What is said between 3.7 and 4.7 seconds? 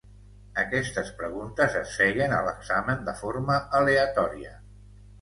aleatòria.